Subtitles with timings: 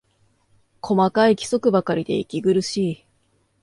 [0.81, 3.05] 細かい規則ばかりで息苦しい